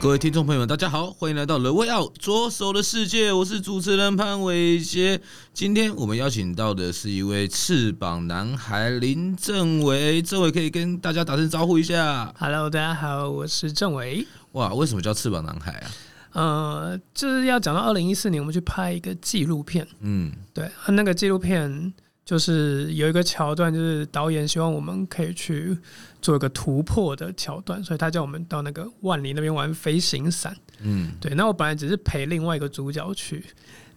[0.00, 5.20] 各位听众朋友们，大家好，欢迎来到《The Way Out 左手的世界》，我是主持人潘伟杰。
[5.52, 12.34] 今天我们邀请到的是一位翅膀男孩林政伟，政伟可以跟大家打声招呼一下。
[12.38, 14.26] Hello，大家好，我是政伟。
[14.52, 15.90] 哇，为什么叫翅膀男孩啊？
[16.32, 19.86] 呃，就是要讲到二零一四年，我们去拍一个纪录片。
[20.00, 21.92] 嗯，对，那个纪录片。
[22.30, 25.76] 就是有一个桥段，就是导演希望我们可以去
[26.22, 30.56] 做一个突破的桥段，所以他叫我们到那个万里那边玩飞行伞。
[30.80, 31.34] 嗯，对。
[31.34, 33.44] 那我本来只是陪另外一个主角去，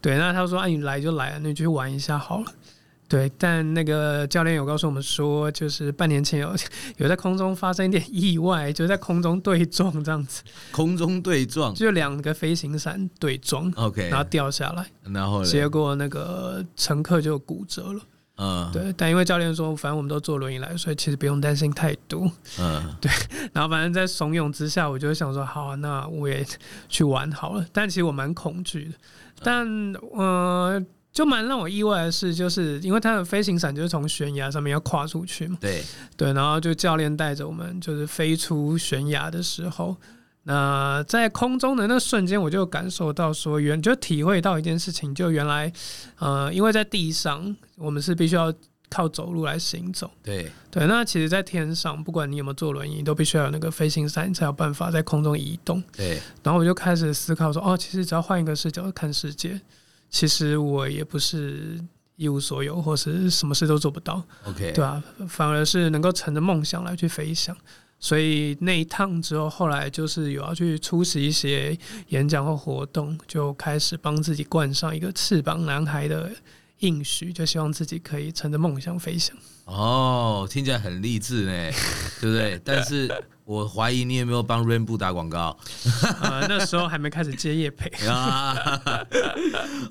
[0.01, 0.17] 对。
[0.17, 2.45] 那他说：“啊，你来就来了，那你就去玩一下好了。”
[3.07, 3.31] 对。
[3.37, 6.55] 但那个教练有告诉我们说，就是半年前有
[6.97, 10.41] 有在空中发生一点意外，就在空中对撞这样子。
[10.71, 18.01] 空中对撞，就两个飞行伞对撞，OK，然后掉下来，然后结果那个乘客就骨折了。
[18.35, 22.29] 嗯，对，但因为教练说，反正我们都坐轮椅来，所以其实不用担心太多。
[22.59, 23.12] 嗯， 对，
[23.53, 26.43] 然后反正在怂恿之下，我就想说，好啊，那我也
[26.90, 27.65] 去玩好了。
[27.71, 28.95] 但其实我蛮恐惧的，
[29.43, 29.67] 但
[30.13, 35.84] 呃，就蛮让我意外的是，就是因为他的飞行伞就是从悬崖上面要跨出去嘛，对
[36.18, 39.95] 对，然后就教练带着我们，就是飞出悬崖的时候。
[40.46, 45.72] 那在空中的那瞬间，我就感受到说，原就体会到一件事情，就原来，
[46.20, 48.54] 呃，因为在地上，我们是必须要
[48.90, 50.12] 靠走路来行走。
[50.21, 55.82] 对对，那其实，在天上，不管你有没有坐轮椅，都必须要有那个飞行伞，才有办法在空中移动。
[55.96, 56.21] 对。
[56.44, 59.62] 然后我就开始思考说，哦，其实只要换一个视角看世界，
[60.10, 61.80] 其实我也不是
[62.18, 64.22] 一无所有，或是什么事都做不到。
[64.44, 67.56] OK，对啊，反而是能够乘着梦想来去飞翔。
[68.03, 71.75] 所以那一趟之后，后来就是有要去出席一些
[72.09, 76.30] 演讲或活动，就开始帮自己冠上一个翅膀男孩的
[76.80, 79.34] 应许，就希望自己可以乘着梦想飞翔。
[79.64, 81.72] 哦，听起来很励志呢，
[82.19, 82.59] 对不对？
[82.66, 83.09] 但是
[83.46, 85.58] 我怀疑你有没有帮 Rainbow 打广告？
[86.24, 88.53] 呃，那时候还没开始接业配 啊。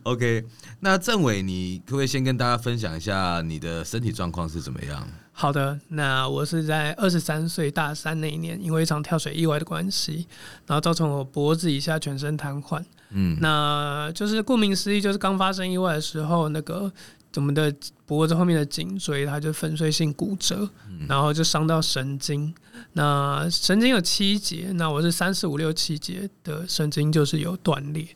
[0.03, 0.45] OK，
[0.81, 5.09] 那政委，你可不可以先跟大家分享一下你的身体状况是怎么样？
[5.35, 10.27] 好的，那我是在二十三岁大三那一年，因为一场跳水意外的关系，
[10.67, 12.83] 然后造成我脖子以下全身瘫痪。
[13.11, 16.91] 嗯，那就是顾名思义，就是刚发生意外的时候，那个
[17.37, 17.75] 我们的
[18.07, 20.69] 脖子后面的颈椎它就粉碎性骨折，
[21.09, 22.55] 然后就伤到神经。
[22.93, 28.07] 那神经有七节，那我是三四五六七节的神经就是有断裂，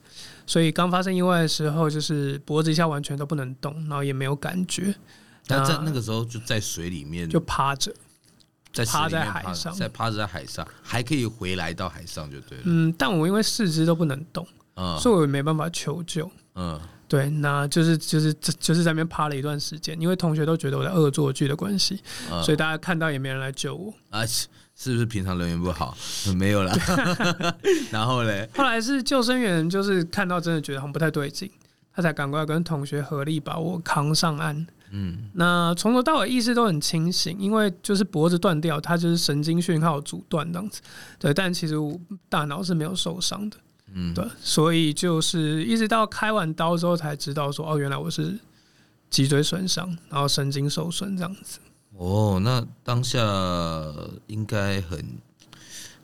[0.46, 4.94] 所以刚发生意外的时候，就是脖子以下完全都不能动，然后也没有感觉。
[5.46, 7.94] 但在那个时候就在水里面就趴着，
[8.72, 12.64] 在趴在海上，在趴着在海上，还可以回来到海上就对了。
[12.66, 16.30] 嗯，但我因为四肢都不能动，嗯，所以我也没办法求救。
[16.56, 23.94] 嗯，对，那就是就是就是在那边趴了一段时间，因为同学都觉得我在恶作剧的关系，嗯，所以大家看到也没人来救我。
[24.10, 25.96] 啊， 是不是平常人缘不好？
[26.36, 26.74] 没有啦。
[27.92, 31.50] 然后嘞，后来是救生员，就是看到真的觉得很不太对劲，
[31.94, 34.66] 他才赶快跟同学合力把我扛上岸。
[34.90, 40.80] 嗯，那从头到尾意识都很清醒，因为就是脖子断掉，它就是神经讯号阻断这样子。
[41.18, 41.98] 对，但其实我
[42.28, 43.56] 大脑是没有受伤的。
[43.92, 48.38] 嗯，对，所以就是一直到开完刀之后才知道说，哦，原来我是
[49.10, 51.58] 脊椎损伤，然后神经受损这样子。
[51.96, 53.20] 哦，那当下
[54.28, 55.04] 应该很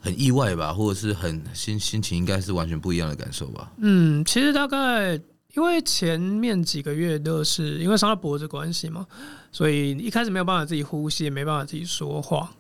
[0.00, 3.72] 很意外吧，或者是很心心情应该是完全不一样的感受吧？
[3.78, 5.20] 嗯，其实大概。
[5.54, 9.06] 因为前面几个月都是因为伤到脖子关系嘛，
[9.50, 12.50] 所以一开始没有办法自己呼吸，也没办法自己说话，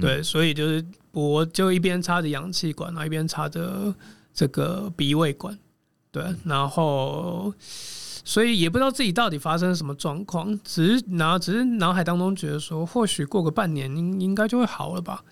[0.00, 3.94] 对，所以就是脖就一边插着氧气管，然后一边插着
[4.34, 5.56] 这个鼻胃管，
[6.10, 7.54] 对，然后
[8.24, 15.22] 所以也不知道自己到底发生什么状况，只是然后只是脑海当中觉得说，或许过个半年应应该就会好了吧，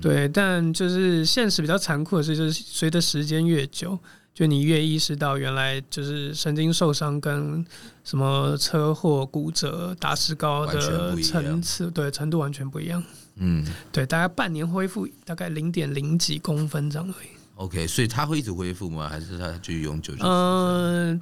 [0.00, 3.98] 对，但就是现实比较残酷的是，就是随着时间越久。
[4.34, 7.62] 就你越意识到，原来就是神经受伤跟
[8.02, 10.80] 什么车祸、骨折、打石膏的
[11.22, 13.02] 层次，对程度完全不一样。
[13.36, 13.62] 嗯，
[13.92, 17.28] 对，大概半年恢复，大概零点零几公分这样而已。
[17.56, 19.06] OK，所以他会一直恢复吗？
[19.08, 20.14] 还是他就永久？
[20.20, 21.20] 嗯，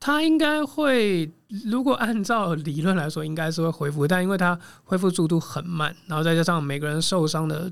[0.00, 1.30] 他应该会。
[1.64, 7.70] 如果按照理论来说，应该是会恢复，但因为他恢复速度很慢，然后再加上每个人受伤的。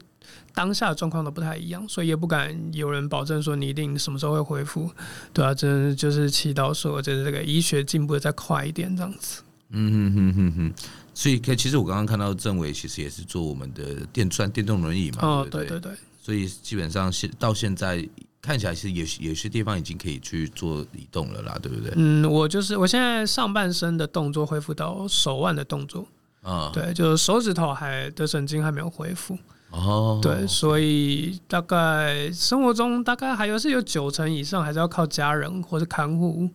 [0.55, 4.91] 当下状况都不太一样，所以也不敢有人保证说你一定什么时候会恢复，
[5.33, 9.43] 对啊，真的就是祈祷说，就是这个医学进步的再快一点这样子。
[9.71, 10.73] 嗯哼哼哼哼。
[11.13, 15.19] 所以，其实我刚刚看到政委其实也是做我们的电转电动轮椅嘛。
[15.23, 15.93] 哦，对对对。
[16.21, 18.07] 所以基本上现到现在
[18.43, 21.91] 看起来是有有些地方已经可以去做移动了啦，对不对？
[21.97, 26.07] 嗯，我就是我现在上半身的动作恢复到手腕的动作。
[26.43, 29.39] 啊，对，就是手指头还的神经还没有恢复。
[29.77, 36.49] 哦，对，所以大概生活中大概还有是有九成以上还是要靠家人或者看护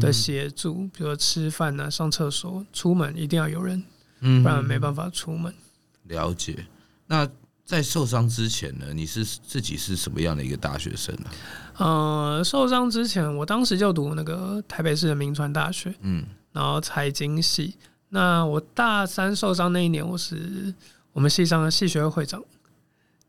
[0.00, 3.82] 的协助，嗯、比如说吃饭啊、上厕所、出门一定要有人。
[4.22, 5.50] 嗯，不然没办法出门。
[6.04, 6.66] 了解。
[7.06, 7.26] 那
[7.64, 8.86] 在受伤之前呢？
[8.92, 11.30] 你是自己是什么样的一个大学生呢？
[11.78, 17.76] 呃，受伤之前，我当时就读那个台北市的铭传大学，嗯，然后财经系。
[18.10, 20.74] 那我大三受伤那一年，我是
[21.12, 22.42] 我们系上的系学会会长，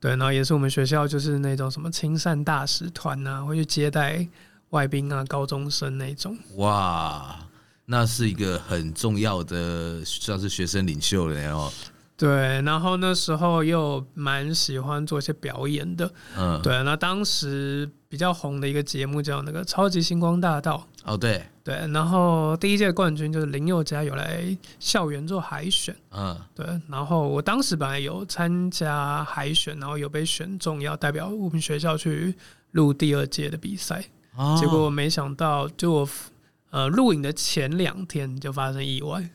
[0.02, 4.28] 对，然后也是我们学校就是那种什么亲善大使团啊，会去接待
[4.72, 6.36] 外宾啊、高中生那种。
[6.56, 7.38] 哇！
[7.86, 11.72] 那是一个很重要的，算是学生领袖了哦。
[12.16, 16.12] 对，然后那时候又蛮喜欢做一些表演的。
[16.38, 16.82] 嗯，对。
[16.84, 20.88] 那当时比较红的一个节目叫那个《超级星光大道》。
[21.12, 21.76] 哦，对对。
[21.92, 25.96] 然后第一届冠军就是林宥嘉有来校园做海选。
[26.12, 26.66] 嗯，对。
[26.88, 32.36] 然后我当时本来有参加海选，然后有被选中要代表我们学校去
[32.72, 34.04] 录第二届的比赛。
[34.36, 34.58] 哦。
[34.60, 36.10] 结果没想到，就我。
[36.72, 39.30] 呃，录影的前两天就发生意外，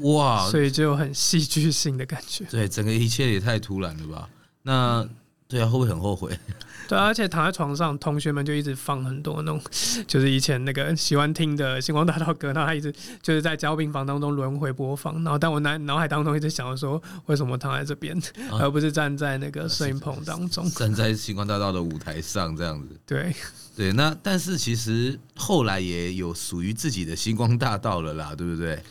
[0.00, 0.48] 哇！
[0.50, 2.44] 所以就有很戏剧性的感觉。
[2.46, 4.28] 对，整个一切也太突然了吧？
[4.62, 5.10] 那、嗯、
[5.52, 6.30] 对啊，会不会很后悔？
[6.88, 9.60] 对啊，而且躺在床上，同学们就一直放很多那种，
[10.06, 12.90] 就是以前那个喜欢听的星光大道歌，然后他一直
[13.20, 15.14] 就是在交病房当中轮回播放。
[15.22, 18.16] 然后，但我脑脑海当中一直想说，为什么躺在这边，
[18.50, 22.98] 啊、而不是站在那个摄影棚当中，站在星光大道的舞台上这样子？
[23.06, 23.34] 对。
[23.74, 28.82] 对，那但是其实后来也有属于自己的星光大道了啦，对不对？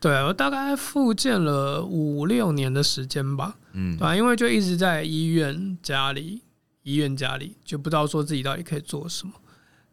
[0.00, 6.42] 对，我大概复健了五六年的时间吧，嗯，对，因为就一直在医院、家里、
[6.82, 9.32] 医院、家里，就不知道说自己到底可以做什么，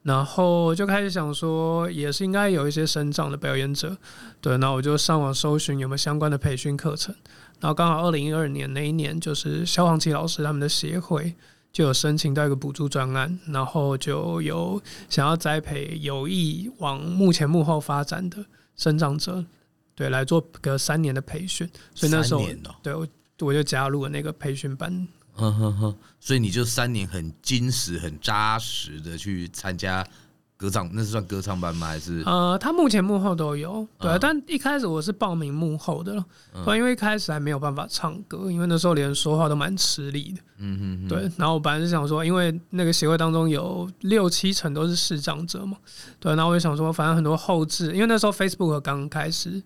[0.03, 3.97] 然后就开始想说，也是应该有一些生长的表演者，
[4.41, 7.13] 对，那我就上网搜寻有没有相关的培训课程，
[7.59, 11.35] 然后刚好二零一二年那一年，就是萧煌奇老师他们的协会。
[11.69, 18.43] 就有申请到一个补助专案，然后就有想要栽培有意往幕前幕后发展的
[18.75, 19.45] 生长者，
[19.93, 21.69] 对，来做个三年的培训。
[21.93, 22.47] 所以那时候，喔、
[22.81, 23.05] 对我
[23.39, 25.07] 我就加入了那个培训班。
[25.33, 30.05] 呵呵呵，所以你就三年很坚实、很扎实的去参加。
[30.59, 31.85] 歌唱那是算歌唱班吗？
[31.85, 34.17] 还是呃，他目前幕后都有，对、啊。
[34.19, 36.11] 但一开始我是报名幕后的，
[36.51, 40.41] 嗯、因为一开始还没有办法唱歌，因为那时候连说话都蛮吃力的。
[40.57, 41.31] 嗯哼哼，对。
[41.37, 45.77] 然后我本来是想说，因为那个协会当中有六七成都是视障者嘛，
[46.19, 46.35] 对。
[46.35, 49.61] 然后我就想说，反正很多后置，因为那时候 Facebook 刚开始，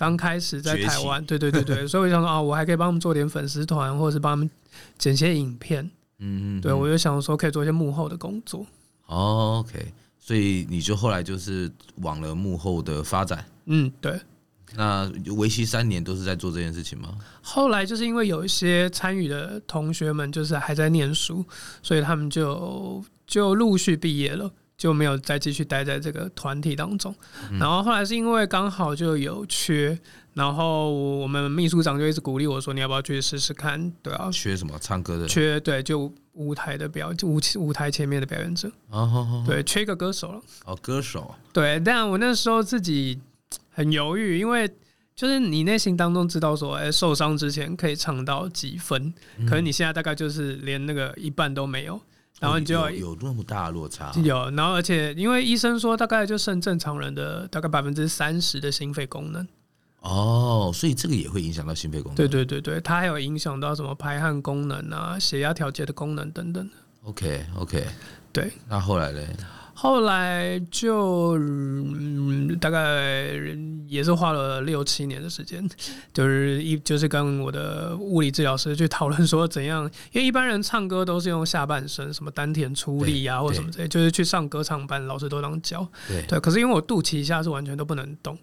[0.00, 4.50] 刚开始在台湾，对对对对， 所以我想说啊，我还可以帮他们做点粉丝团，或者是帮他们
[4.96, 5.84] 剪些影片。
[6.20, 8.66] 嗯嗯，对，我就想说可以做一些幕后的工作。
[9.08, 9.92] 哦，OK。
[10.18, 14.18] 所以你就后来就是往了幕后的发展，嗯，对。
[14.74, 17.18] 那为期三年都是在做这件事情吗？
[17.42, 21.44] 后来就是因为有一些参与的同学们就是还在念书，
[21.82, 24.50] 所以他们就就陆续毕业了，
[24.80, 27.14] 就没有再继续待在这个团体当中。
[27.50, 29.98] 嗯、然后后来是因为刚好就有缺。
[30.32, 34.78] 然后我们秘书长就一直鼓励我说：“你要不要去试试看？”对啊，缺什么？
[34.80, 35.26] 唱歌的？
[35.26, 38.70] 缺对，就舞台的表，就舞舞台前面的表演者。
[39.44, 40.40] 对，缺一个歌手了。
[40.64, 41.34] 哦，歌手。
[41.52, 43.20] 对，但我那时候自己
[43.70, 44.70] 很犹豫，因为
[45.16, 52.00] 就是你内心当中知道说，哎，受伤之前可以唱到几分，嗯、可能你现在大概就是连那个一半都没有，
[52.40, 54.10] 然后你就要有，有那么大的落差。
[54.24, 59.46] 有，然后而且因为医生说，大概就剩正常人的大概百分之三十的心肺功能。
[60.00, 62.16] 哦，所以这个也会影响到心肺功能。
[62.16, 66.68] 对对对对，它还有影响到什么排汗功能啊、血压调节的功能等等。
[67.04, 67.86] OK OK，
[68.32, 68.50] 对。
[68.66, 69.20] 那后来呢？
[69.82, 73.30] 后来就、嗯、大概
[73.88, 75.66] 也是花了六七年的时间，
[76.12, 85.88] 就是一就是跟我的物理治疗师去讨论说怎样，因为一般人唱歌都是用下半身，什么丹田出力啊，或什么之类，就是去上歌唱班，老师都当教。
[86.06, 88.36] 对对，可是因为我肚脐下是完全都不能动。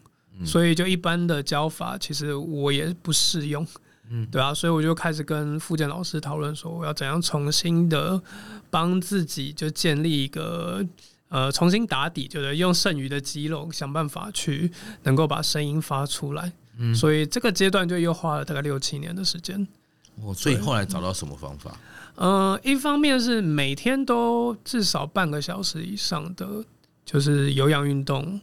[0.44, 3.64] 所以就一般的教法，其实我也不适用，
[4.10, 8.20] 嗯，对啊，所以我就开始跟复健老师讨论说，我要怎样重新的
[8.72, 10.84] 帮自己就建立一个
[11.30, 14.72] 呃重新打底，就是用剩余的肌肉想办法去
[15.04, 16.52] 能够把声音发出来。
[16.78, 19.68] 嗯，所以这个阶段就又花了大概六七年的时间。
[20.22, 21.78] 哦，所以后来找到什么方法？
[22.16, 26.64] 嗯，呃，一方面是每天都至少半个小时以上的
[27.06, 28.42] 就是有氧运动，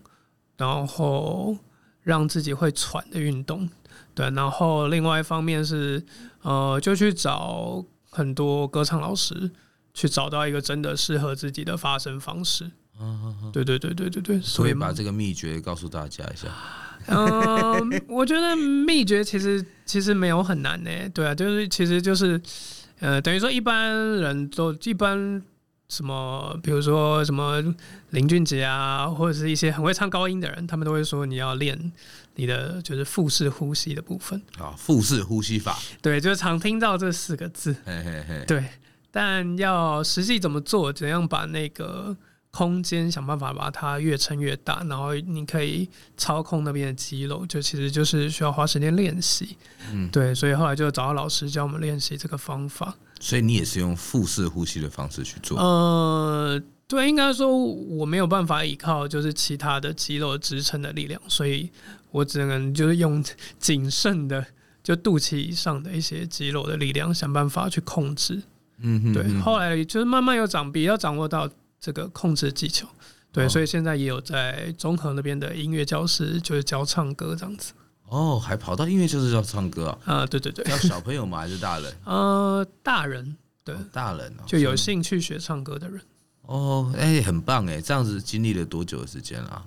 [0.57, 1.57] 然后。
[2.05, 3.67] 让自己会喘的运动。
[4.15, 6.05] 对，然后另外一方面是，
[6.43, 9.51] 呃，就去找很多歌唱老师，
[9.95, 12.71] 去找到一个真的适合自己的发声方式。
[13.01, 16.49] 嗯，对对对对对对，所以把这个秘诀告诉大家一下。
[17.07, 20.91] 嗯、呃，我觉得秘诀其实其实没有很难呢。
[21.15, 22.41] 对啊，就是其实就是，
[23.01, 25.43] 呃，等于说一般人都一般。
[25.91, 26.59] 什么？
[26.63, 27.63] 比如说什么
[28.11, 31.79] 林俊杰啊，或者是一些很会唱高音的人，他们都会说你要练
[32.37, 35.79] 你的就是腹式呼吸的部分啊，腹式呼吸法。
[36.01, 37.77] 对，就是常听到这四个字。
[37.85, 38.45] 嘿嘿嘿。
[38.47, 38.65] 对，
[39.17, 42.17] 但要实际怎么做，怎样把那个
[42.51, 49.57] 空间想办法把它越撑越大，然后你可以操控那边的肌肉，就其实就是需要花时间练习。
[49.93, 52.93] 嗯，对，所以后来就找到老师教我们练习这个方法。
[53.21, 55.61] 所以你也是用腹式呼吸的方式去做？
[55.61, 61.71] 呃，对，应该说我没有办法依靠就是其他的肌肉支撑的力量，所以
[62.11, 63.25] 我只能就是用
[63.61, 64.45] 谨慎的
[64.83, 68.43] 就肚脐以上的一些肌肉的力量想办法去控制。
[68.85, 69.41] 嗯哼，对。
[69.41, 71.49] 后来就是慢慢有长，比较掌握到
[71.81, 72.87] 这个控制技巧。
[73.33, 77.73] 对，所以现在也有在中和那边的音乐教室，就是教唱歌这样子。
[78.07, 79.99] 哦，还跑到音乐教室要唱歌啊？
[80.05, 81.39] 啊，对对对，要小朋友吗？
[81.39, 81.93] 还是大人？
[82.07, 86.01] 呃，大人，对，哦、大人、哦、就有兴趣学唱歌的人。
[86.43, 89.65] 哦，哎，很棒哎，这样子经历了多久的时间啊？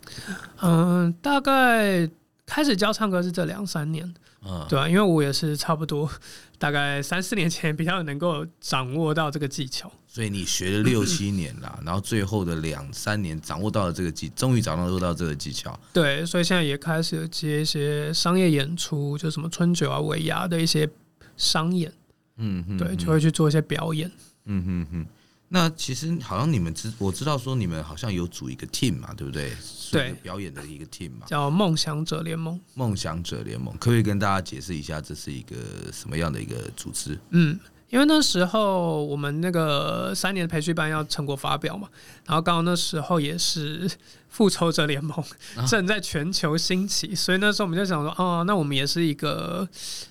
[0.61, 2.09] 嗯、呃，大概
[2.47, 4.11] 开始教唱歌是这两三年。
[4.43, 6.09] 嗯，对啊，因为我也是差不多
[6.57, 15.77] 大概三四年前比较能够掌握到这个技巧，所以你学了六七年啦，嗯、 然后最后的两三年掌握到了这个技，终于掌握到这个技巧。
[15.91, 20.87] 对，所以现在也开始接一些商业演出，就什么春酒啊、尾牙的一些
[21.35, 21.91] 商演，
[22.37, 24.09] 嗯，嗯，对，就会去做一些表演。
[24.45, 25.05] 嗯哼哼。
[25.49, 29.51] 那其实好像你们知我知道说你们好像有组一个 team 嘛，对不对？
[29.91, 32.59] 对，表演的一个 team 嘛，叫梦想者联盟。
[32.73, 35.55] 梦想者联盟，可不可以跟大家解释一下这是一个
[35.93, 37.17] 什么样的一个组织？
[37.29, 37.59] 嗯。
[37.89, 41.87] 因为那时候我们那个三年的培训班要成果发表嘛，
[42.25, 43.89] 然后刚好那时候也是
[44.29, 45.23] 复仇者联盟
[45.65, 49.65] 正在全球兴起，所以那时候我们就想说，哦，那我们也是一个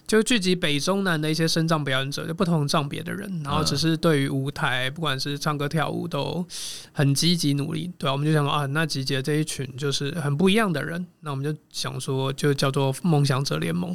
[0.07, 6.43] 就聚集北中南的一些身障表演者，就不同障别的人，然后只是对于舞台，不管是唱歌跳舞都
[6.93, 13.95] 很积极努力，对啊，我们就想说啊，那集结这一群就是很不一样的人，那我们就想说就叫做梦想者联盟，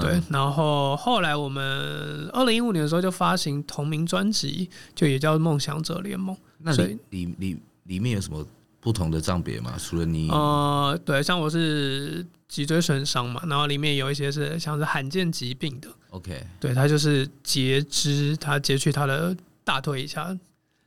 [0.00, 3.08] 对，然后后来我们二零一五年的时候就。
[3.08, 6.36] 就发行同名专辑，就也叫梦想者联盟。
[6.58, 8.46] 那里里里里面有什么
[8.80, 9.74] 不同的障别嘛？
[9.78, 15.88] 除了你，呃，对，像我是脊椎损伤嘛，然后里面有一些是像是罕见疾病的。
[16.10, 20.36] OK，对，他就是截肢，他截去他的大腿以下。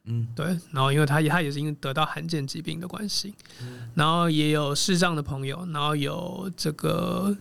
[0.06, 7.36] 嗯，对，然后因为他他也是因为得到罕见疾病的关系，嗯，然后也有视障的朋友，然后有这个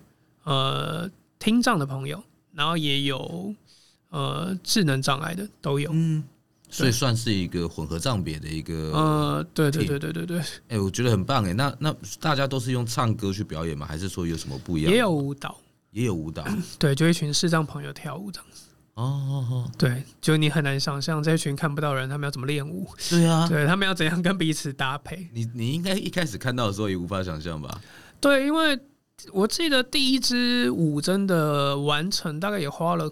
[0.44, 3.54] 呃听障的朋友，然后也有。
[4.12, 6.24] 呃，智能障碍的都有，嗯，
[6.70, 13.84] 所以算是一个混合障别的一个，呃，对对对对对对，哎、欸，我觉得很棒哎，那那大家都是用唱歌去表演吗？
[13.86, 14.92] 还是说有什么不一样？
[14.92, 15.58] 也有舞蹈，
[15.90, 16.44] 也有舞蹈，
[16.78, 18.62] 对，就一群视障朋友跳舞这样子。
[18.94, 22.86] 哦哦哦， 对，就你很难想象这一群看不到人，他们要怎么练舞？
[23.08, 25.28] 对啊，对他们要怎样跟彼此搭配？
[25.32, 27.80] 你你应该一开始看到的时候也无法想象吧？
[28.20, 28.78] 对，因为
[29.32, 33.10] 我记得第一支舞真的完成，大概也花了。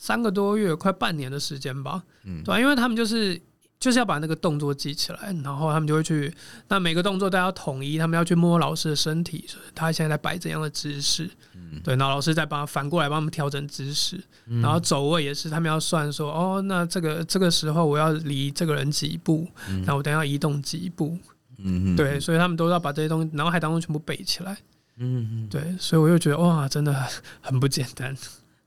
[0.00, 3.38] 三个多月，快半年的时间吧，嗯，对，因为他们就是
[3.78, 6.34] 就是要把那个动作记起来，然后他们就会去，
[6.68, 21.18] 那每个动作都要统一，他们要去摸老师的身体，他现在在摆怎样的姿势，嗯，对，然后老师再帮他反过来帮他们调整姿势，嗯，然后走位也是，他们要算说，哦，那这个这个时候我要离这个人几步，嗯，然后我等下移动几步，
[21.58, 24.56] 嗯，对，所以他们都要把这些东西脑海当中全部背起来，
[24.96, 27.06] 嗯，对，所以我就觉得哇，真的
[27.42, 28.16] 很不简单。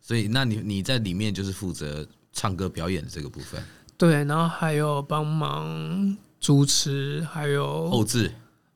[0.05, 3.63] 所以，那你你在里面就是负责唱歌表演的这个部分，
[3.97, 8.29] 对，然后还有帮忙主持，还有后置，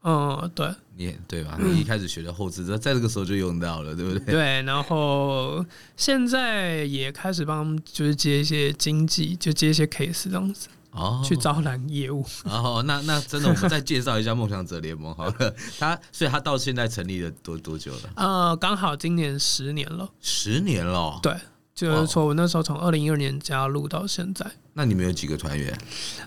[0.04, 1.60] 嗯，对，你对吧？
[1.62, 4.34] 你一开始学的后制，在这个时候就用到了，对不对？
[4.36, 5.66] 对，然后
[5.98, 10.70] 现在也开始帮，就是接一些经济，就接一些 case 这样子。
[10.98, 12.26] 哦，去招揽业务。
[12.44, 15.56] 哦，那那真的，我们再介绍一下梦想者联盟好了。
[15.80, 18.10] 他所以他到现在成立了多多久了？
[18.16, 20.10] 呃，刚好今年十年了。
[20.20, 21.20] 十年了。
[21.22, 21.34] 对，
[21.76, 24.46] 就是从我那时候从二零一二年加入到现在。
[24.74, 25.76] 那你们有几个团员？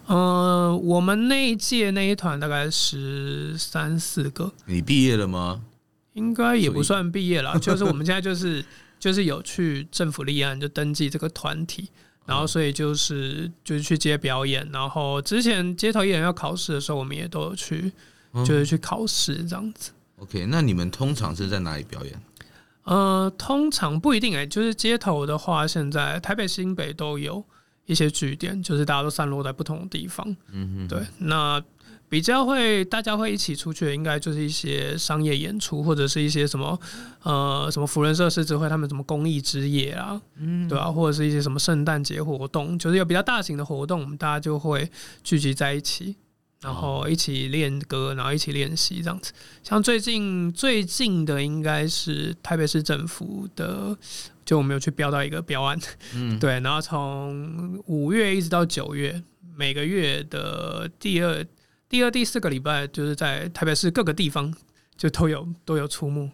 [0.07, 4.53] 呃，我们那一届那一团大概十三四个。
[4.67, 5.61] 你毕业了吗？
[6.15, 8.65] 应该也不算毕业了，就是我们现在就是
[8.99, 11.89] 就是有去政府立案就登记这个团体。
[12.27, 17.93] 然后，所以就是就是去接表演，然后之前街头艺人要考试的时候，我们也都有去，
[18.45, 19.91] 就是去考试这样子。
[20.19, 22.23] OK，那你们通常是在哪里表演？
[22.85, 27.45] 呃，通常不一定哎、欸，就是街头的话，现在台北、新北都有
[27.87, 30.37] 一些据点，就是大家都散落在不同的地方。
[30.53, 31.63] 嗯哼，对，那。
[32.11, 36.79] 比较会大家会一起出去的，应该就是一些商业演出，或者是一些什么
[37.23, 44.91] 呃什么福人社狮子会他们什么公益之夜啊，嗯，对啊，或者是一些什么圣诞节活动，就是有比较大型的活动，我们大家就会
[45.23, 46.17] 聚集在一起，
[46.63, 49.33] 然后一起练歌，然后一起练习这样子。
[49.63, 53.97] 像最近最近的应该是台北市政府的，
[54.45, 55.79] 就我们有去标到一个标案，
[56.17, 59.23] 嗯， 对，然后从五月一直到九月，
[59.57, 61.47] 每个月的第二。
[61.91, 64.55] 第二、第四个礼拜，就是在台北市各个地方
[64.97, 66.31] 就都有都有出没。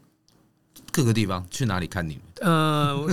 [0.92, 2.22] 各个地方去哪里看你们？
[2.42, 3.08] 呃。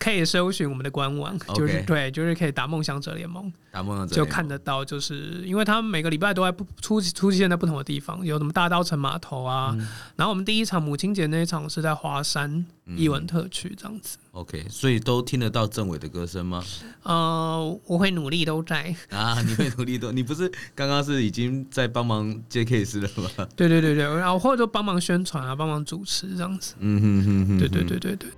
[0.00, 12.64] 可以搜寻我们的官网.就是对，就是可以打梦想者联盟，打梦想者就看得到，就是因为他们每个礼拜都在不出出现在不同的地方，有什么大稻城码头啊、嗯，然后我们第一场母亲节那一场是在华山
[12.96, 14.16] 艺文特区这样子。
[14.32, 16.64] OK，所以都听得到政委的歌声吗？
[17.02, 23.46] 呃，我会努力都在啊，你会努力都，你不是刚刚是已经在帮忙接 case 了吗？
[23.54, 26.74] 对对对对，然后或者说帮忙宣传啊，帮忙主持这样子。
[26.78, 28.30] 嗯哼哼哼，对对对对对。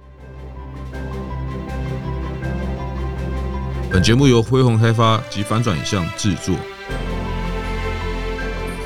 [3.93, 6.57] 本节目由恢宏开发及反转影像制作。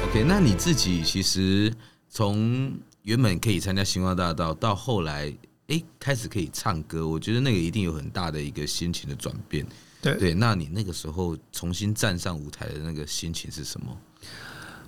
[0.08, 1.72] OK，那你自己其实
[2.10, 2.72] 从
[3.02, 5.32] 原本可以参加星光大道，到后来
[5.68, 9.64] 哎、欸、开始可以唱歌，我觉得那个一定有很大的一个心情的转变。
[10.02, 13.96] 对对，那你那个时候重新站上舞台的那个心情是什么？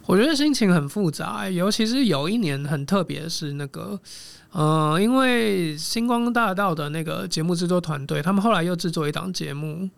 [0.05, 3.97] 我觉得心情很复杂，尤其是有一年很特别，是那个
[4.51, 9.89] 呃，因为星光大道的那个节目制作团队，他们后来又制作一档节目。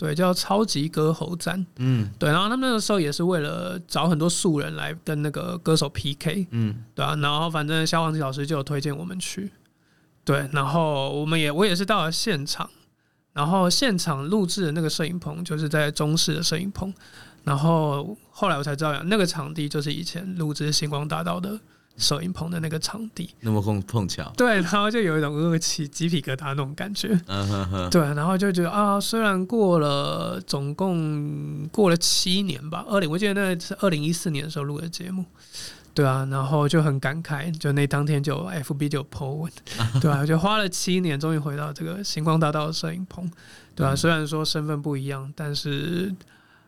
[0.00, 1.66] 对，叫超级歌喉战。
[1.76, 6.46] 嗯，对，然后他们那个时候也是为了找很多素人来跟那个歌手 PK。
[6.52, 9.52] 嗯，对啊，然后反正萧煌奇老师就有推荐我们去。
[10.24, 12.70] 对，然后我们也我也是到了现场，
[13.34, 16.94] 然后现场录制的那个摄影棚就是在中式的摄影棚，
[17.44, 21.60] 然后后来我才知道呀，那个场地就是以前录制星光大道的。
[22.00, 35.24] 摄影棚的那个场地，那么碰碰巧，对，然后就有一种恶气、鸡皮疙瘩那种感觉，嗯哼哼，对，然后就觉得啊，虽然过了总共过了七年吧，二零我记得那是二零一四年的时候录的节目，
[35.92, 39.52] 对啊，然后就很感慨，就那当天就 FB 就 po 文，
[40.00, 43.30] 对啊，就花了七年，终于回到这个星光大道的摄影棚，
[43.74, 46.14] 对啊，虽然说身份不一样，但是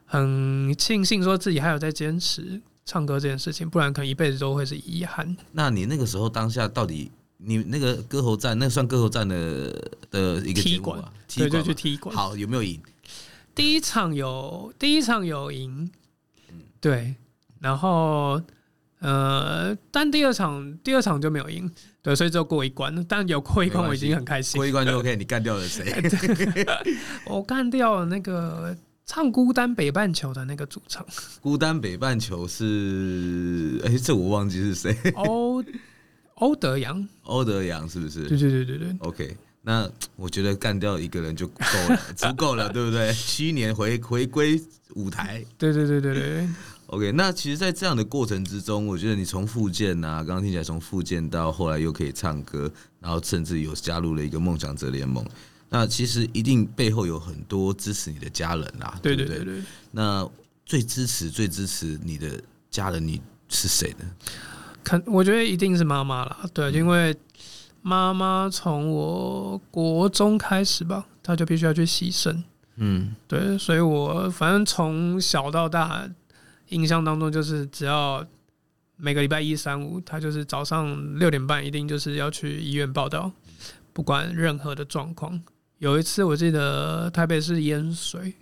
[0.05, 2.61] 很庆幸说自己还有在坚持。
[2.85, 5.37] 唱歌这件事情，不然可能一辈子都会是遗憾。
[5.53, 9.71] 那你那个时候当下到底，你那个歌喉战，那算歌喉战的
[10.11, 11.03] 的一个踢馆，
[11.35, 12.15] 对，就去踢馆。
[12.15, 12.81] 好，有没有赢？
[13.55, 15.91] 第一场有，第一场有赢，
[16.81, 17.15] 对。
[17.61, 18.43] 然后，
[18.99, 21.71] 呃，但第二场，第二场就没有赢，
[22.03, 22.93] 对，所以只有过一关。
[23.09, 24.59] 但有过一关，我已经很开心。
[24.59, 25.15] 过一关就 OK。
[25.15, 25.95] 你干掉了谁？
[27.27, 28.77] 我干掉了那个。
[29.05, 31.05] 唱《孤单北半球》的那个主唱，
[31.41, 34.97] 《孤单北半球》是哎、欸，这我忘记是谁。
[35.15, 35.63] 欧
[36.37, 38.27] 欧德阳，欧德阳是不是？
[38.29, 38.97] 对对对对对。
[39.01, 43.13] OK，那我觉得干掉一个人就够了， 足够了，对不对？
[43.13, 44.61] 七年回回归
[44.95, 46.49] 舞台，对对对对对。
[46.87, 55.25] OK，那其实，在这样的过程之中，我觉得你从复健啊，刚刚听起来从复健到后来又可以唱歌，然后甚至有加入了一个梦想者联盟。
[55.75, 59.63] 那其实一定背后有很多支持你的家人啦，对对对。
[59.91, 60.29] 那
[60.67, 62.39] 最支持、最支持你的
[62.71, 64.05] 家人，你是谁呢？
[64.85, 66.45] 肯，我觉得一定是妈妈啦。
[66.53, 67.17] 对，因为
[67.81, 72.43] 妈妈从我国中开始吧，她就必须要去牺牲。
[72.77, 76.07] 嗯，对，所以我反正从小到大
[76.69, 78.23] 印象当中，就是只要
[78.97, 83.33] 每个礼拜一、三、五，她就是早上六点半一定就是要去医院报道，
[83.95, 85.43] 不管任何的状况。
[85.83, 88.33] 有一次我记得台北是淹水，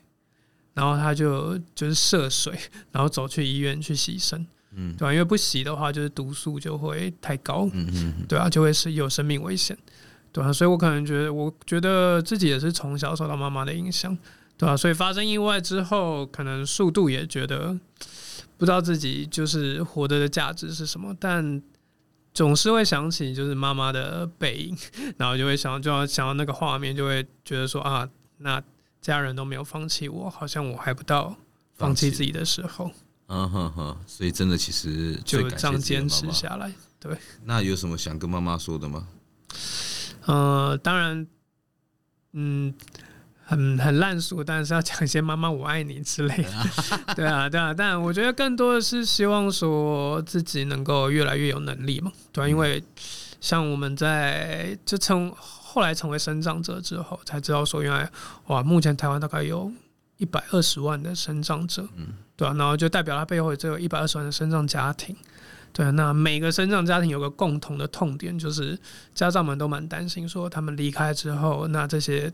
[0.74, 2.52] 然后他就就是涉水，
[2.92, 5.10] 然后走去医院去洗身，嗯，对吧？
[5.10, 9.74] 因为不洗的话，就是毒素就会太高，嗯嗯，对啊，就会是有生命危险，
[10.30, 14.14] 对啊，所以我可能觉得，我觉得自己也是从小受到妈妈的影响，
[14.58, 17.74] 对啊，所以发生意外之后，可能速度也觉得
[18.58, 21.62] 不知道自己就是活着的价值是什么，但。
[22.32, 24.76] 总是会想起就是妈妈的背影，
[25.18, 28.62] 然后就会想就要想到那个画面，就会觉得说啊，那
[29.00, 31.36] 家人都没有放弃我，好像我还不到
[31.74, 32.90] 放弃自己的时候。
[33.32, 36.72] 嗯哼哼，所以真的其实就这样坚持下来。
[36.98, 39.06] 对，那有什么想跟妈妈说的吗？
[40.26, 41.26] 呃，当然，
[42.32, 42.74] 嗯，
[43.50, 46.52] 很很烂俗，但是要讲一些“妈妈我爱你”之类的，
[47.16, 47.74] 对啊，对啊。
[47.74, 52.80] 但我觉得更多的是希望说自己能够越来越有能力嘛，对啊，因为
[53.40, 58.08] 像我们在就成后来成为生长者之后，才知道说原来
[58.46, 59.68] 哇，目前台湾大概有
[60.18, 65.16] 一百二十万的生长者，嗯，对啊，然后就代表他背后只有一百二十万的生长家庭，
[65.72, 65.90] 对啊。
[65.90, 68.78] 那每个生长家庭有个共同的痛点，就是
[69.12, 72.32] 家长们都蛮担心说他们离开之后，那这些。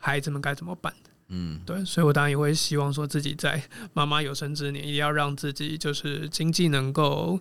[0.00, 0.92] 孩子们该怎么办？
[1.32, 7.38] 嗯，对，所以我当然也会希望说自己在妈妈有生之年，一定要让自己就是经济能够，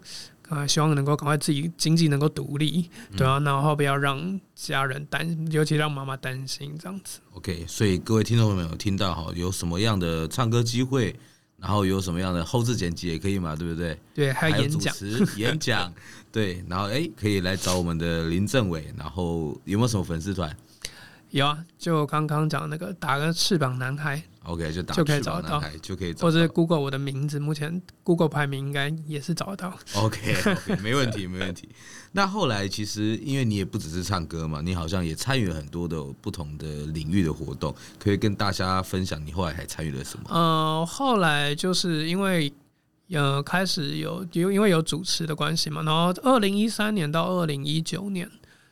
[0.47, 7.19] 啊，希望能够赶快自己经济能够独立，对啊，然后不要让家人担，尤其让妈妈担心这样子。
[7.33, 11.15] OK，所以各位听众朋友有听到哈，有什么样的唱歌机会，
[11.57, 13.99] 然后有什么样的后置剪辑也可以嘛，对不对？
[14.13, 14.95] 对，还有演讲、
[15.35, 15.91] 演讲，
[16.31, 20.55] 对，然后哎，可以来找我们的林政委，然后有没有什么粉丝团？
[21.31, 29.77] 有啊，就刚刚讲那个打个翅膀男孩，OK，就打就可以找到，就可以找到，或者 Google 我的名字，目前 Google 排名应该也是找得到。
[29.95, 31.69] OK，OK， 没问题，没问题。
[32.13, 40.25] 那后来其实因为你也不只是唱歌嘛，你好像也参与了很多的不同的领域的活动，可以跟大家分享你后来还参与了什么？
[40.29, 42.51] 呃，后来就是因为
[43.11, 48.27] 呃开始有有因为有主持的关系嘛，然后二零一三年到二零一九年。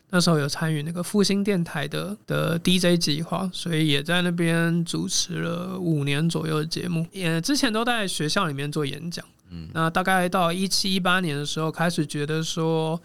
[0.10, 7.06] 那时候有参与那个复兴电台的的 DJ 计划，所以也在那边主持了五年左右的节目。
[7.12, 9.26] 也之前都在学校里面做演讲。
[9.50, 12.98] 嗯，那大概到一七一八年的时候，开始觉得说，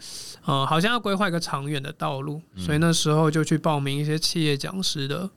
[0.45, 5.29] 呃，好像要规划一个长远的道路，所以那时候就去报名一些企业讲师的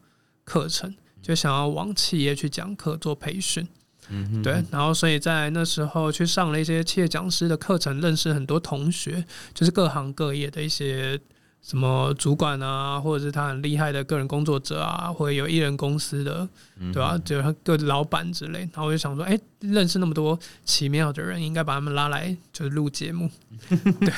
[0.44, 3.66] 课程，就想要往企业去讲课做培训。
[4.08, 11.20] 嗯，对，然后所以在那时候去上了一些企业讲师的课程，认识很多同学，就是各行各业的一些。
[11.66, 16.48] 什么主管啊，或者是他很厉害的个人工作者啊，或者有艺人公司的，
[16.92, 17.18] 对吧？
[17.24, 18.60] 就是他个老板之类。
[18.60, 23.28] 然后我就想说，哎，认识那么多奇妙的人，应该把他们拉来就是录节目。
[23.68, 24.12] 对，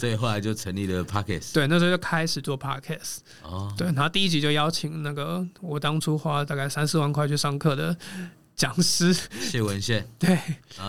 [0.00, 1.54] 所以后来就成立了 Podcast。
[1.54, 3.18] 对，那时候就开始做 Podcast。
[3.44, 7.96] 哦，对，然后第一集就邀请那个我当初花大概三四万块去上课的。
[8.58, 9.14] 讲师。
[9.40, 10.36] 谢文宪， 对，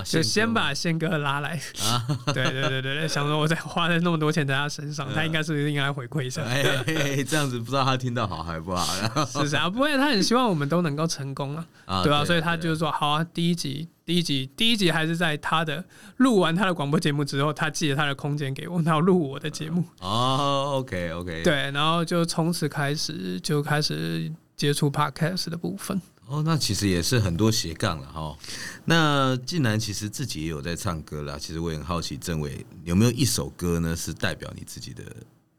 [0.03, 1.51] 就先把宪哥拉来。
[1.83, 6.41] 啊， 对对对对对，想说我在花了那么多钱在他身上，他应该是不是应该回馈一下？
[6.43, 8.83] 哎，这样子不知道他听到好还不好？
[9.45, 11.55] 是啊，不会，他很希望我们都能够成功
[11.85, 15.85] 啊，对啊，所以他就是说，好啊，第一集，第一集，第一集还是在他的
[16.17, 19.85] 录完他的广播节目之后，他寄了他的空间给我，然后录我的节目。
[20.01, 26.01] 哦，OK OK，对，然后就从此开始就开始接触 Podcast 的部分。
[26.29, 28.37] 哦，那其实也是很多斜杠了哈。
[28.85, 33.95] 那竟然其实自己也有在唱歌啦，其实我也很好奇，政委有没有一首歌呢？
[33.95, 35.03] 是代表你自己的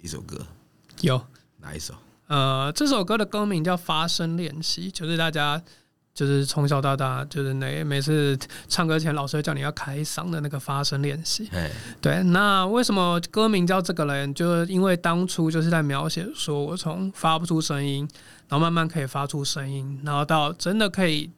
[0.01, 0.47] 一首歌？
[1.01, 1.21] 有
[1.59, 1.93] 哪一首？
[2.29, 5.61] 呃，这首歌的歌名叫《发声练习》，就是大家
[6.15, 11.49] 就是从小到大，就是那每次唱歌前，老师会叫你要开嗓的那个发声练习。
[11.53, 11.71] 哎，
[12.01, 12.23] 对。
[12.25, 14.33] 那为什么歌名叫这个人？
[14.35, 18.09] 就是因为当初就是在描写说我从发不出声音。
[18.51, 21.31] 然后慢慢可以发出声音，然后到真的可以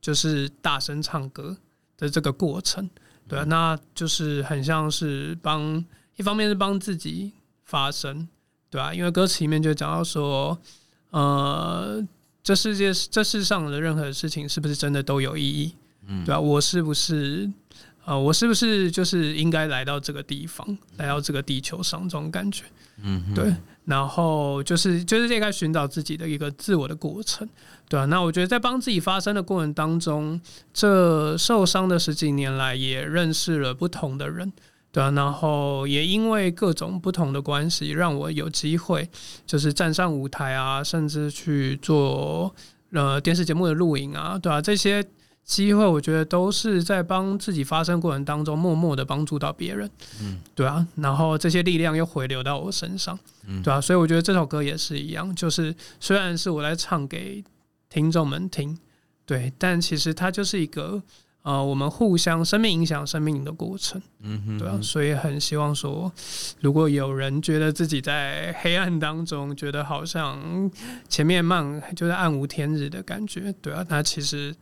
[0.00, 1.56] 就是大声唱歌
[1.96, 2.90] 的这个过程，
[3.28, 5.84] 对啊，那就是很像是帮
[6.16, 7.30] 一方面是帮自己
[7.62, 8.26] 发声，
[8.68, 10.58] 对啊，因为歌词里面就讲到说，
[11.10, 12.04] 呃，
[12.48, 15.74] 这世界这世上的任何事情是不是真的都有意义？
[16.06, 17.46] 嗯，对啊，我是不是？
[18.06, 22.64] 呃，我是不是就是应该来到这个地方，来到这个地球上这种感觉？
[23.02, 23.54] 嗯，对。
[23.84, 27.46] 然后就是就是应该寻找自己的一个自我的过程，
[27.86, 28.06] 对啊。
[28.06, 30.40] 那我觉得在帮自己发声的过程当中，
[30.72, 34.50] 这受伤的十几年来也认识了不同的人，
[34.98, 35.10] 对啊。
[35.12, 39.08] 然后也因为各种不同的关系，让我有机会
[39.46, 42.54] 就是站上舞台啊，甚至去做
[42.92, 45.06] 呃电视节目的录影啊，对啊，这些。
[45.48, 57.42] 机会，我觉得都是在帮自己发声过程当中，默默的帮助到别人，嗯，对啊，然后这些力量又回流到我身上，嗯，对啊，所以我觉得这首歌也是一样，就是虽然是我来唱给
[57.88, 58.78] 听众们听，
[59.24, 61.02] 对，但其实它就是一个
[61.48, 66.12] 呃，我们互相生命影响生命的过程，嗯哼，对啊，所以很希望说，
[66.60, 70.70] 如果有人觉得自己在黑暗当中，觉得好像
[71.08, 74.54] 前面慢，就是暗无天日的感觉，对啊，那其实。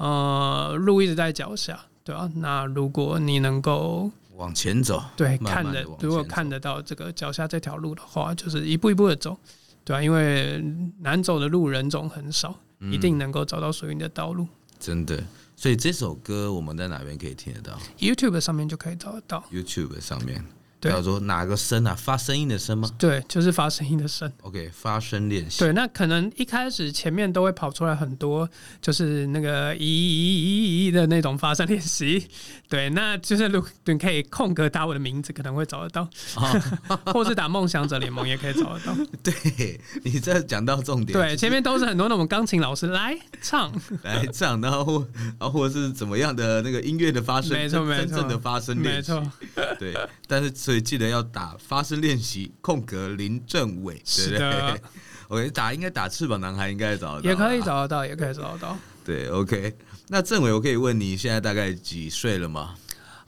[0.00, 2.30] 呃，路一直在脚下，对啊？
[2.36, 9.36] 那如果你能够往前走，对，慢慢看的，如果看得到这个脚下这条路的话，就是一步一步的走，
[9.82, 10.00] 对啊？
[10.00, 10.62] 因为
[11.00, 14.46] 难走的路人总很少，嗯、一定能够找到属于你的道路。
[14.78, 15.20] 真的，
[15.60, 19.44] 所以这首歌我们在哪边可以听得到？YouTube 上面就可以找得到。
[19.52, 20.44] YouTube 上面，
[20.80, 21.92] 叫做哪个声啊？
[21.94, 22.88] 发声音的声吗？
[22.96, 24.30] 对，就是发声音的声。
[24.42, 25.58] OK，发声练习。
[25.58, 28.48] 对，那可能一开始前面都会跑出来很多，
[28.80, 32.28] 就是那个咦咦咦的那种发声练习。
[32.68, 38.94] 对，那就是如果你可以空格打我的名字，可能会找得到，哦、 或是打梦想者联盟也可以找得到。
[39.24, 41.18] 对，你这讲到重点。
[41.18, 43.72] 对，前面都是很多那种钢琴老师来唱，
[44.04, 45.08] 来唱，然后或
[45.40, 49.12] 然后或者是怎么样的那个音乐的发声，没错没错，真正的发声练习。
[49.12, 49.32] 没错，
[49.80, 49.92] 对，
[50.28, 50.67] 但是。
[50.68, 54.82] 所以记得要打发声练习空格林政伟，对不对？
[55.28, 58.76] OK，打应该打翅膀男孩应该找得到，也可以找得到，也可以找得到。
[59.02, 59.74] 对，OK。
[60.08, 62.74] 那政伟，我可以问你现在大概几岁了吗？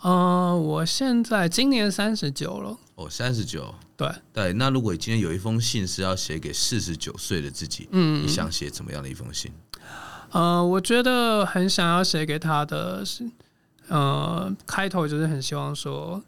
[0.02, 2.76] 嗯、呃，我现在今年三十九了。
[2.96, 3.74] 哦，三十九。
[3.96, 4.52] 对对。
[4.52, 9.50] 那如果今天有一封信是要写给四十九岁的自己，嗯，你想写怎么样的一封信？
[10.32, 13.26] 呃，我觉得很想要写给他的是，
[13.88, 16.22] 呃，开头就是很希望说。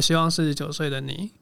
[0.00, 1.32] 希望四十九岁的你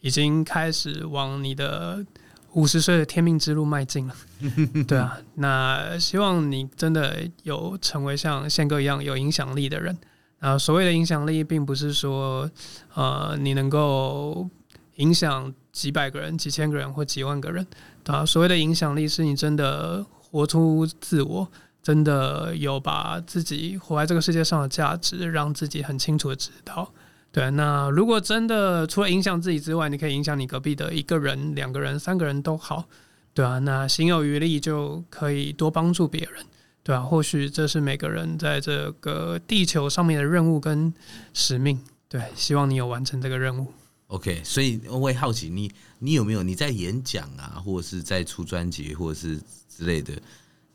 [0.00, 2.04] 已经开始往你的
[2.52, 4.14] 五十岁的天命之路迈进了。
[4.88, 9.96] 对啊，那希望你真的有成为像宪哥一样有影响力的人。
[10.40, 12.50] 啊，所谓的影响力，并不是说
[12.94, 14.48] 呃你能够
[14.96, 17.66] 影响几百个人、几千个人或几万个人。
[18.06, 21.46] 啊，所谓的影响力，是你真的活出自我，
[21.82, 26.90] 真的有把自己活在这个世界上的价值，让自己很清楚的知道。
[27.32, 32.84] 对，那如果真的除了影响自己之外，你可以影响你隔壁的一个人、两个人、三个人都好，
[33.32, 36.44] 对啊，那行有余力就可以多帮助别人，
[36.82, 40.92] 对啊，或许这是每个人在这个地球上面的任务跟
[41.32, 41.80] 使命。
[42.08, 43.72] 对，希望你有完成这个任务。
[44.08, 50.12] OK，所以我会好奇你，你有没有你在演讲啊，或者是在出专辑，或者是之类的，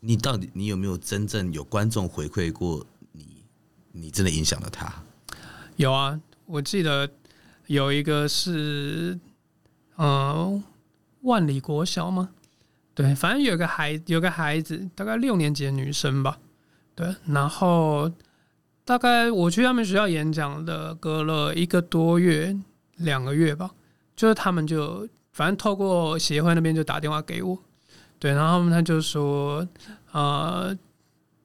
[0.00, 3.44] 你到底你有没有真正有观众回馈过你？
[3.92, 4.90] 你真的影响了他？
[5.76, 6.18] 有啊。
[6.46, 7.08] 我记得
[7.66, 9.18] 有一个是，
[9.96, 10.62] 嗯、呃，
[11.22, 12.30] 万里国小吗？
[12.94, 16.38] 对，反正有个孩有个孩子，大概六年级的女生吧。
[16.94, 18.10] 对，然后
[18.84, 22.56] 大概我去他们学校演讲的，隔了一个多月、
[22.96, 23.70] 两个月吧，
[24.14, 27.58] 就是他们就反正透过协会那边就打电话给我，
[28.18, 29.66] 对，然后他就说，
[30.12, 30.74] 呃，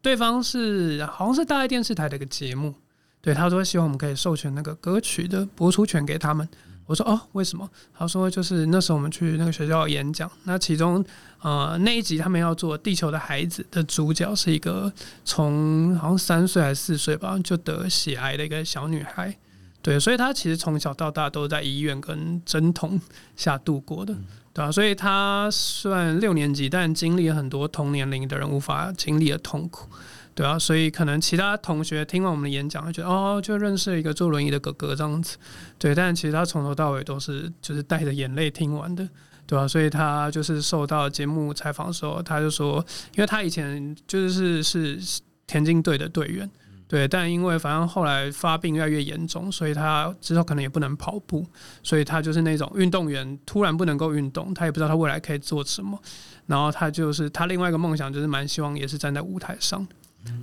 [0.01, 2.73] 对方是好像是大爱电视台的一个节目。
[3.21, 6.47] 对，他说希望我们可以授权那个歌曲的播出权给他们。
[6.87, 7.69] 我说哦，为什么？
[7.93, 11.05] 他说就是那时候我们去那个学校演讲，那其中
[11.41, 14.91] 呃那一集他们要做《地球的孩子》的主角是一个
[15.23, 19.33] 从好像三岁还是四岁吧就得血癌的一个小女孩。
[19.81, 22.99] 对，所以她其实从小到大都在医院跟针筒
[23.37, 24.13] 下度过的，
[24.53, 29.87] 对啊，所以她虽然六年级，但经历了很多同年龄的人无法经历的痛苦。
[30.33, 35.37] 对啊，所以可能其他同学听完我们的演讲，会觉得哦，就认识了一个坐轮椅的哥哥这样子。
[35.77, 39.07] 对，但其实他从头到尾都是就是带着眼泪听完的，
[39.45, 42.83] 对啊，所以他就是受到节目采访的时候，他就说，
[43.15, 46.49] 因为他以前就是是是田径队的队员，
[46.87, 51.45] 对，但因为反正后来发病越来越严重，所以他之后可能也不能跑步，
[51.83, 55.99] 所以他就是那种运动员突然不能够运动，他也不知道他未来可以做什么。
[56.47, 59.85] 然后他就是他另外一个梦想就是蛮希望也是站在舞台上。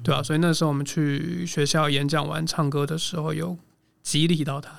[0.03, 3.57] 对啊，所以那时候我们去学校演讲完唱歌的时候，有
[4.03, 4.71] 激励到他。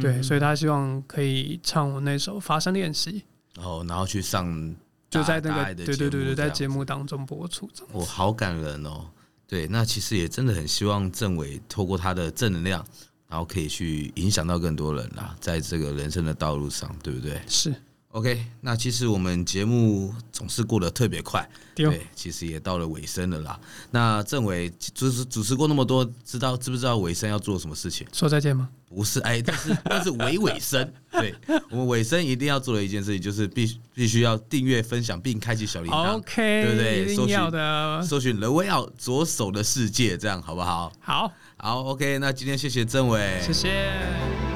[0.00, 3.24] 对，所以他希望可以唱我那首《发声练习》。
[3.62, 4.74] 哦，然后去上
[5.10, 7.68] 就在那个对对对对，在节目当中播出。
[7.92, 9.06] 我好感人哦。
[9.46, 12.82] 对，那其实也真的很希望政委透过他的正能量，
[13.28, 17.40] 然后可以去影响到更多人啦，在这个人生的道路上，对不对？
[17.46, 17.74] 是。
[18.12, 23.58] OK，那其实我们节目总是过得特别快，对，其实也到了尾声了啦。
[23.90, 28.06] 那政委主持主持过那么多，知道知不知道尾声要做什么事情？
[28.12, 28.68] 说再见吗？
[28.86, 31.34] 不是，哎，但是但是尾尾声， 对，
[31.70, 37.04] 我们尾声一定要做的一件事情，就是必必须要订阅、分享并开启小铃铛，OK，对不对？
[37.10, 40.92] 一定要的，搜寻 The Way Out 左手的世界，这样好不好？
[41.00, 44.51] 好，好，OK，那今天谢谢政委，谢谢。